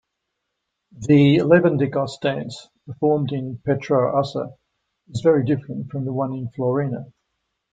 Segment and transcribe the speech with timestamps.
[0.97, 4.51] The Levendikos dance performed in Petroussa
[5.11, 7.05] is very different from the one in Florina.